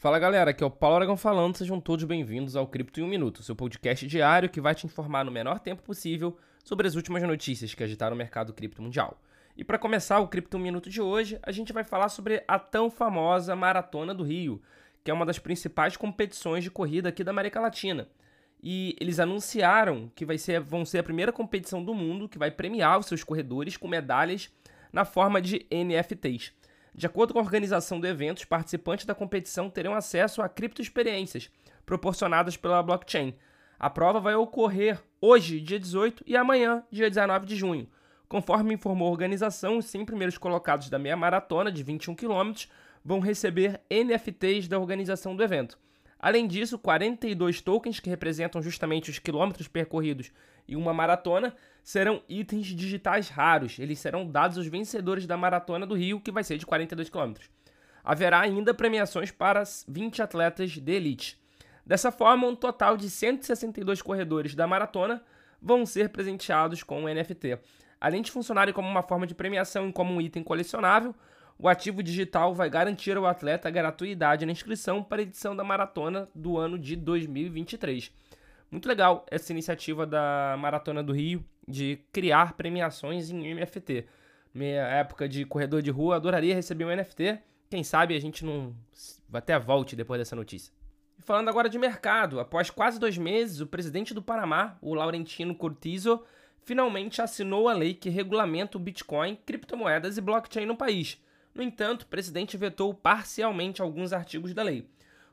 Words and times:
Fala 0.00 0.18
galera, 0.18 0.52
aqui 0.52 0.64
é 0.64 0.66
o 0.66 0.70
Paulo 0.70 0.96
Aragão 0.96 1.14
falando, 1.14 1.58
sejam 1.58 1.78
todos 1.78 2.06
bem-vindos 2.06 2.56
ao 2.56 2.66
Cripto 2.66 2.98
em 3.00 3.02
um 3.02 3.06
Minuto, 3.06 3.42
seu 3.42 3.54
podcast 3.54 4.06
diário 4.06 4.48
que 4.48 4.58
vai 4.58 4.74
te 4.74 4.86
informar 4.86 5.26
no 5.26 5.30
menor 5.30 5.60
tempo 5.60 5.82
possível 5.82 6.38
sobre 6.64 6.88
as 6.88 6.94
últimas 6.94 7.22
notícias 7.22 7.74
que 7.74 7.84
agitaram 7.84 8.14
o 8.14 8.18
mercado 8.18 8.54
cripto 8.54 8.80
mundial. 8.80 9.20
E 9.54 9.62
para 9.62 9.78
começar 9.78 10.18
o 10.18 10.26
Cripto 10.26 10.56
em 10.56 10.60
um 10.60 10.62
Minuto 10.62 10.88
de 10.88 11.02
hoje, 11.02 11.38
a 11.42 11.52
gente 11.52 11.70
vai 11.70 11.84
falar 11.84 12.08
sobre 12.08 12.42
a 12.48 12.58
tão 12.58 12.90
famosa 12.90 13.54
Maratona 13.54 14.14
do 14.14 14.24
Rio, 14.24 14.62
que 15.04 15.10
é 15.10 15.14
uma 15.14 15.26
das 15.26 15.38
principais 15.38 15.98
competições 15.98 16.64
de 16.64 16.70
corrida 16.70 17.10
aqui 17.10 17.22
da 17.22 17.30
América 17.30 17.60
Latina. 17.60 18.08
E 18.62 18.96
eles 18.98 19.20
anunciaram 19.20 20.10
que 20.16 20.24
vai 20.24 20.38
ser, 20.38 20.60
vão 20.60 20.82
ser 20.86 21.00
a 21.00 21.04
primeira 21.04 21.30
competição 21.30 21.84
do 21.84 21.92
mundo 21.92 22.26
que 22.26 22.38
vai 22.38 22.50
premiar 22.50 22.98
os 22.98 23.04
seus 23.04 23.22
corredores 23.22 23.76
com 23.76 23.86
medalhas 23.86 24.50
na 24.90 25.04
forma 25.04 25.42
de 25.42 25.66
NFTs. 25.70 26.58
De 26.94 27.06
acordo 27.06 27.32
com 27.32 27.38
a 27.38 27.42
organização 27.42 28.00
do 28.00 28.06
evento, 28.06 28.38
os 28.38 28.44
participantes 28.44 29.06
da 29.06 29.14
competição 29.14 29.70
terão 29.70 29.94
acesso 29.94 30.42
a 30.42 30.48
criptoexperiências 30.48 31.50
proporcionadas 31.86 32.56
pela 32.56 32.82
blockchain. 32.82 33.34
A 33.78 33.88
prova 33.88 34.20
vai 34.20 34.34
ocorrer 34.34 35.02
hoje, 35.20 35.60
dia 35.60 35.78
18, 35.78 36.22
e 36.26 36.36
amanhã, 36.36 36.84
dia 36.90 37.08
19 37.08 37.46
de 37.46 37.56
junho. 37.56 37.88
Conforme 38.28 38.74
informou 38.74 39.08
a 39.08 39.10
organização, 39.10 39.78
os 39.78 39.86
100 39.86 40.04
primeiros 40.04 40.38
colocados 40.38 40.88
da 40.88 40.98
meia 40.98 41.16
maratona 41.16 41.72
de 41.72 41.82
21 41.82 42.14
km 42.14 42.52
vão 43.04 43.18
receber 43.18 43.80
NFTs 43.90 44.68
da 44.68 44.78
organização 44.78 45.34
do 45.34 45.42
evento. 45.42 45.78
Além 46.20 46.46
disso, 46.46 46.78
42 46.78 47.62
tokens, 47.62 47.98
que 47.98 48.10
representam 48.10 48.60
justamente 48.60 49.10
os 49.10 49.18
quilômetros 49.18 49.66
percorridos 49.68 50.30
em 50.68 50.76
uma 50.76 50.92
maratona, 50.92 51.54
serão 51.82 52.22
itens 52.28 52.66
digitais 52.66 53.30
raros. 53.30 53.78
Eles 53.78 53.98
serão 53.98 54.30
dados 54.30 54.58
aos 54.58 54.66
vencedores 54.66 55.26
da 55.26 55.36
Maratona 55.36 55.86
do 55.86 55.94
Rio, 55.94 56.20
que 56.20 56.30
vai 56.30 56.44
ser 56.44 56.58
de 56.58 56.66
42 56.66 57.08
quilômetros. 57.08 57.48
Haverá 58.04 58.40
ainda 58.40 58.74
premiações 58.74 59.30
para 59.30 59.62
20 59.88 60.22
atletas 60.22 60.72
de 60.72 60.92
elite. 60.92 61.40
Dessa 61.84 62.12
forma, 62.12 62.46
um 62.46 62.54
total 62.54 62.96
de 62.96 63.08
162 63.08 64.02
corredores 64.02 64.54
da 64.54 64.66
maratona 64.66 65.22
vão 65.60 65.86
ser 65.86 66.10
presenteados 66.10 66.82
com 66.82 67.04
o 67.04 67.08
NFT. 67.08 67.58
Além 68.00 68.22
de 68.22 68.30
funcionarem 68.30 68.72
como 68.72 68.88
uma 68.88 69.02
forma 69.02 69.26
de 69.26 69.34
premiação 69.34 69.88
e 69.88 69.92
como 69.92 70.12
um 70.12 70.20
item 70.20 70.42
colecionável, 70.42 71.14
o 71.62 71.68
ativo 71.68 72.02
digital 72.02 72.54
vai 72.54 72.70
garantir 72.70 73.16
ao 73.16 73.26
atleta 73.26 73.70
gratuidade 73.70 74.46
na 74.46 74.52
inscrição 74.52 75.02
para 75.02 75.20
a 75.20 75.22
edição 75.22 75.54
da 75.54 75.62
maratona 75.62 76.26
do 76.34 76.56
ano 76.56 76.78
de 76.78 76.96
2023. 76.96 78.10
Muito 78.70 78.88
legal 78.88 79.26
essa 79.30 79.52
iniciativa 79.52 80.06
da 80.06 80.56
Maratona 80.58 81.02
do 81.02 81.12
Rio 81.12 81.44
de 81.68 81.98
criar 82.12 82.54
premiações 82.54 83.30
em 83.30 83.54
NFT. 83.54 84.06
Minha 84.54 84.86
época 84.86 85.28
de 85.28 85.44
corredor 85.44 85.82
de 85.82 85.90
rua, 85.90 86.16
adoraria 86.16 86.54
receber 86.54 86.86
um 86.86 86.96
NFT. 86.96 87.40
Quem 87.68 87.84
sabe 87.84 88.16
a 88.16 88.20
gente 88.20 88.42
não 88.42 88.74
até 89.32 89.58
volte 89.58 89.94
depois 89.94 90.18
dessa 90.18 90.34
notícia. 90.34 90.72
Falando 91.18 91.50
agora 91.50 91.68
de 91.68 91.78
mercado, 91.78 92.40
após 92.40 92.70
quase 92.70 92.98
dois 92.98 93.18
meses, 93.18 93.60
o 93.60 93.66
presidente 93.66 94.14
do 94.14 94.22
Panamá, 94.22 94.78
o 94.80 94.94
Laurentino 94.94 95.54
Cortizo, 95.54 96.24
finalmente 96.62 97.20
assinou 97.20 97.68
a 97.68 97.74
lei 97.74 97.92
que 97.92 98.08
regulamenta 98.08 98.78
o 98.78 98.80
Bitcoin, 98.80 99.36
criptomoedas 99.44 100.16
e 100.16 100.22
blockchain 100.22 100.64
no 100.64 100.76
país. 100.76 101.20
No 101.54 101.62
entanto, 101.62 102.02
o 102.02 102.06
presidente 102.06 102.56
vetou 102.56 102.94
parcialmente 102.94 103.82
alguns 103.82 104.12
artigos 104.12 104.54
da 104.54 104.62
lei. 104.62 104.86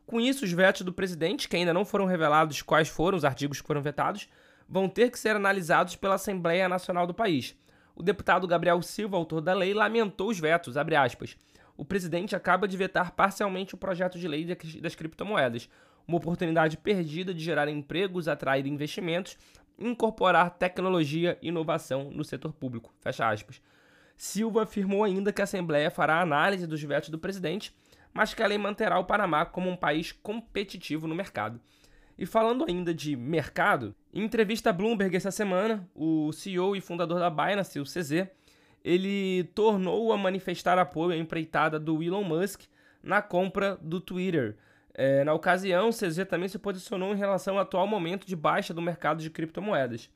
Com 0.05 0.19
isso, 0.19 0.45
os 0.45 0.51
vetos 0.51 0.81
do 0.81 0.93
presidente, 0.93 1.47
que 1.47 1.55
ainda 1.55 1.73
não 1.73 1.85
foram 1.85 2.05
revelados 2.05 2.61
quais 2.61 2.87
foram 2.87 3.17
os 3.17 3.25
artigos 3.25 3.61
que 3.61 3.67
foram 3.67 3.81
vetados, 3.81 4.29
vão 4.67 4.89
ter 4.89 5.11
que 5.11 5.19
ser 5.19 5.35
analisados 5.35 5.95
pela 5.95 6.15
Assembleia 6.15 6.67
Nacional 6.67 7.05
do 7.05 7.13
país. 7.13 7.55
O 7.95 8.03
deputado 8.03 8.47
Gabriel 8.47 8.81
Silva, 8.81 9.17
autor 9.17 9.41
da 9.41 9.53
lei, 9.53 9.73
lamentou 9.73 10.29
os 10.29 10.39
vetos, 10.39 10.75
O 11.75 11.85
presidente 11.85 12.35
acaba 12.35 12.67
de 12.67 12.77
vetar 12.77 13.11
parcialmente 13.11 13.75
o 13.75 13.77
projeto 13.77 14.17
de 14.17 14.27
lei 14.27 14.45
das 14.81 14.95
criptomoedas, 14.95 15.69
uma 16.07 16.17
oportunidade 16.17 16.77
perdida 16.77 17.33
de 17.33 17.43
gerar 17.43 17.67
empregos, 17.67 18.27
atrair 18.27 18.65
investimentos 18.65 19.37
incorporar 19.77 20.51
tecnologia 20.51 21.37
e 21.41 21.49
inovação 21.49 22.09
no 22.11 22.23
setor 22.23 22.53
público. 22.53 22.93
Fecha 22.99 23.29
aspas. 23.29 23.61
Silva 24.17 24.63
afirmou 24.63 25.03
ainda 25.03 25.31
que 25.31 25.41
a 25.41 25.43
Assembleia 25.43 25.91
fará 25.91 26.19
análise 26.19 26.65
dos 26.65 26.81
vetos 26.81 27.09
do 27.09 27.19
presidente, 27.19 27.73
mas 28.11 28.33
que 28.33 28.41
a 28.41 28.47
lei 28.47 28.57
manterá 28.57 28.97
o 28.97 29.05
Panamá 29.05 29.45
como 29.45 29.69
um 29.69 29.75
país 29.75 30.11
competitivo 30.11 31.07
no 31.07 31.13
mercado. 31.13 31.61
E 32.17 32.25
falando 32.25 32.65
ainda 32.67 32.91
de 32.95 33.15
mercado, 33.15 33.93
em 34.11 34.23
entrevista 34.23 34.71
a 34.71 34.73
Bloomberg 34.73 35.15
essa 35.15 35.29
semana, 35.29 35.87
o 35.93 36.31
CEO 36.33 36.75
e 36.75 36.81
fundador 36.81 37.19
da 37.19 37.29
Binance, 37.29 37.79
o 37.79 37.83
CZ, 37.83 38.27
ele 38.83 39.43
tornou 39.53 40.11
a 40.11 40.17
manifestar 40.17 40.79
apoio 40.79 41.11
à 41.11 41.17
empreitada 41.17 41.79
do 41.79 42.01
Elon 42.01 42.23
Musk 42.23 42.63
na 43.03 43.21
compra 43.21 43.77
do 43.81 44.01
Twitter. 44.01 44.57
É, 44.95 45.23
na 45.23 45.33
ocasião, 45.33 45.89
o 45.89 45.93
CZ 45.93 46.25
também 46.27 46.49
se 46.49 46.57
posicionou 46.57 47.13
em 47.13 47.17
relação 47.17 47.55
ao 47.55 47.61
atual 47.61 47.85
momento 47.85 48.25
de 48.25 48.35
baixa 48.35 48.73
do 48.73 48.81
mercado 48.81 49.21
de 49.21 49.29
criptomoedas. 49.29 50.09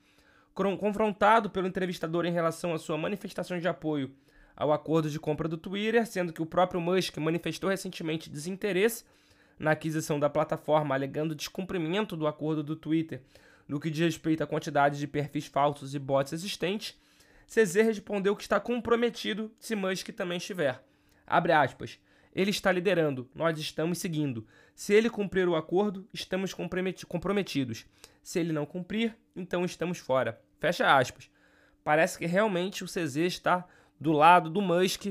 Confrontado 0.54 1.50
pelo 1.50 1.68
entrevistador 1.68 2.26
em 2.26 2.32
relação 2.32 2.74
à 2.74 2.78
sua 2.78 2.98
manifestação 2.98 3.58
de 3.60 3.68
apoio 3.68 4.14
ao 4.56 4.72
acordo 4.72 5.10
de 5.10 5.20
compra 5.20 5.48
do 5.48 5.58
Twitter, 5.58 6.06
sendo 6.06 6.34
que 6.34 6.42
o 6.42 6.46
próprio 6.46 6.82
Musk 6.82 7.18
manifestou 7.18 7.70
recentemente 7.70 8.30
desinteresse 8.30 9.04
na 9.58 9.72
aquisição 9.72 10.20
da 10.20 10.30
plataforma, 10.30 10.94
alegando 10.94 11.36
descumprimento 11.36 12.18
do 12.18 12.28
acordo 12.28 12.62
do 12.62 12.76
Twitter 12.76 13.22
no 13.68 13.80
que 13.80 13.90
diz 13.90 14.02
respeito 14.02 14.44
à 14.44 14.48
quantidade 14.48 15.00
de 15.00 15.08
perfis 15.08 15.46
falsos 15.46 15.96
e 15.96 16.00
bots 16.00 16.34
existentes, 16.34 17.00
CZ 17.48 17.76
respondeu 17.76 18.36
que 18.36 18.44
está 18.44 18.60
comprometido 18.60 19.52
se 19.60 19.76
Musk 19.76 20.10
também 20.10 20.38
estiver. 20.38 20.84
Abre 21.26 21.54
aspas. 21.54 21.98
Ele 22.34 22.52
está 22.52 22.72
liderando, 22.72 23.30
nós 23.36 23.60
estamos 23.60 23.98
seguindo. 23.98 24.48
Se 24.74 24.94
ele 24.94 25.10
cumprir 25.10 25.48
o 25.48 25.56
acordo, 25.56 26.08
estamos 26.14 26.54
comprometidos. 26.54 27.86
Se 28.24 28.40
ele 28.40 28.54
não 28.54 28.66
cumprir, 28.66 29.16
então 29.36 29.66
estamos 29.66 29.98
fora. 29.98 30.42
Fecha 30.60 30.96
aspas. 30.96 31.30
Parece 31.84 32.18
que 32.18 32.26
realmente 32.26 32.84
o 32.84 32.88
CZ 32.88 33.18
está 33.18 33.68
do 34.00 34.12
lado 34.12 34.50
do 34.50 34.62
Musk 34.62 35.08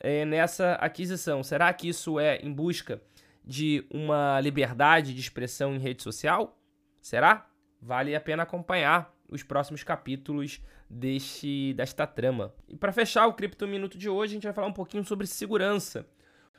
é, 0.00 0.24
nessa 0.24 0.74
aquisição. 0.74 1.42
Será 1.42 1.72
que 1.72 1.88
isso 1.88 2.18
é 2.18 2.36
em 2.36 2.52
busca 2.52 3.02
de 3.44 3.84
uma 3.90 4.40
liberdade 4.40 5.14
de 5.14 5.20
expressão 5.20 5.74
em 5.74 5.78
rede 5.78 6.02
social? 6.02 6.58
Será? 7.00 7.48
Vale 7.80 8.14
a 8.14 8.20
pena 8.20 8.44
acompanhar 8.44 9.12
os 9.28 9.42
próximos 9.42 9.82
capítulos 9.82 10.60
deste, 10.88 11.72
desta 11.74 12.06
trama. 12.06 12.54
E 12.68 12.76
para 12.76 12.92
fechar 12.92 13.26
o 13.26 13.32
Cripto 13.32 13.66
Minuto 13.66 13.98
de 13.98 14.08
hoje, 14.08 14.32
a 14.32 14.34
gente 14.34 14.44
vai 14.44 14.52
falar 14.52 14.68
um 14.68 14.72
pouquinho 14.72 15.04
sobre 15.04 15.26
segurança. 15.26 16.06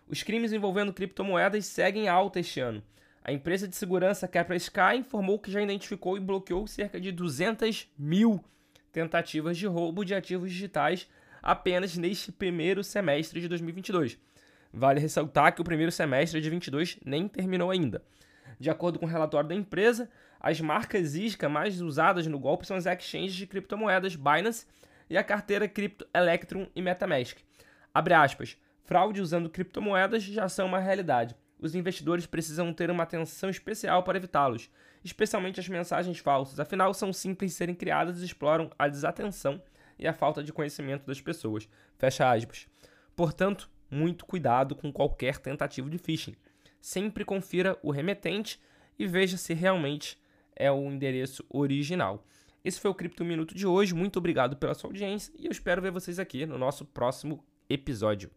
Os 0.07 0.21
crimes 0.21 0.51
envolvendo 0.51 0.93
criptomoedas 0.93 1.65
seguem 1.65 2.07
alta 2.07 2.39
este 2.39 2.59
ano. 2.59 2.83
A 3.23 3.31
empresa 3.31 3.67
de 3.67 3.75
segurança 3.75 4.27
Capra 4.27 4.55
Sky 4.55 4.97
informou 4.97 5.39
que 5.39 5.51
já 5.51 5.61
identificou 5.61 6.17
e 6.17 6.19
bloqueou 6.19 6.67
cerca 6.67 6.99
de 6.99 7.11
200 7.11 7.89
mil 7.97 8.43
tentativas 8.91 9.57
de 9.57 9.65
roubo 9.65 10.03
de 10.03 10.13
ativos 10.13 10.51
digitais 10.51 11.07
apenas 11.41 11.97
neste 11.97 12.31
primeiro 12.31 12.83
semestre 12.83 13.39
de 13.39 13.47
2022. 13.47 14.17
Vale 14.73 14.99
ressaltar 14.99 15.53
que 15.53 15.61
o 15.61 15.63
primeiro 15.63 15.91
semestre 15.91 16.39
de 16.41 16.49
2022 16.49 16.99
nem 17.05 17.27
terminou 17.27 17.71
ainda. 17.71 18.03
De 18.59 18.69
acordo 18.69 18.99
com 18.99 19.05
o 19.05 19.09
relatório 19.09 19.49
da 19.49 19.55
empresa, 19.55 20.09
as 20.39 20.59
marcas 20.59 21.15
isca 21.15 21.47
mais 21.47 21.81
usadas 21.81 22.27
no 22.27 22.39
golpe 22.39 22.67
são 22.67 22.75
as 22.75 22.85
exchanges 22.85 23.35
de 23.35 23.47
criptomoedas 23.47 24.15
Binance 24.15 24.65
e 25.09 25.17
a 25.17 25.23
carteira 25.23 25.67
Crypto 25.67 26.07
Electrum 26.13 26.67
e 26.75 26.81
MetaMask. 26.81 27.37
Abre 27.93 28.13
aspas, 28.13 28.57
fraude 28.83 29.21
usando 29.21 29.49
criptomoedas 29.49 30.23
já 30.23 30.47
são 30.47 30.65
uma 30.65 30.79
realidade 30.79 31.35
os 31.63 31.75
investidores 31.75 32.25
precisam 32.25 32.73
ter 32.73 32.91
uma 32.91 33.03
atenção 33.03 33.49
especial 33.49 34.03
para 34.03 34.17
evitá-los, 34.17 34.69
especialmente 35.01 35.61
as 35.61 35.69
mensagens 35.69 36.19
falsas, 36.19 36.59
afinal 36.59 36.93
são 36.93 37.13
simples 37.13 37.51
de 37.51 37.57
serem 37.57 37.73
criadas 37.73 38.21
e 38.21 38.25
exploram 38.25 38.69
a 38.77 38.89
desatenção 38.89 39.63
e 39.97 40.05
a 40.05 40.11
falta 40.11 40.43
de 40.43 40.51
conhecimento 40.51 41.05
das 41.05 41.21
pessoas. 41.21 41.69
Fecha 41.97 42.29
aspas. 42.29 42.67
Portanto, 43.15 43.69
muito 43.89 44.25
cuidado 44.25 44.75
com 44.75 44.91
qualquer 44.91 45.37
tentativa 45.37 45.89
de 45.89 45.97
phishing. 45.97 46.35
Sempre 46.81 47.23
confira 47.23 47.79
o 47.81 47.91
remetente 47.91 48.59
e 48.99 49.07
veja 49.07 49.37
se 49.37 49.53
realmente 49.53 50.21
é 50.53 50.69
o 50.69 50.91
endereço 50.91 51.45
original. 51.49 52.27
Esse 52.61 52.81
foi 52.81 52.91
o 52.91 52.95
Cripto 52.95 53.23
Minuto 53.23 53.55
de 53.55 53.65
hoje. 53.65 53.93
Muito 53.93 54.19
obrigado 54.19 54.57
pela 54.57 54.73
sua 54.73 54.89
audiência 54.89 55.33
e 55.39 55.45
eu 55.45 55.51
espero 55.51 55.81
ver 55.81 55.91
vocês 55.91 56.19
aqui 56.19 56.45
no 56.45 56.57
nosso 56.57 56.83
próximo 56.83 57.41
episódio. 57.69 58.29